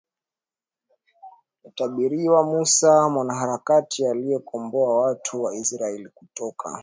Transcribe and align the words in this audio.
yatabarikiwa 1.63 2.43
Musa 2.43 3.09
mwanaharakati 3.09 4.05
aliyewakomboa 4.07 4.99
watu 5.01 5.43
wa 5.43 5.55
Israeli 5.55 6.09
kutoka 6.09 6.79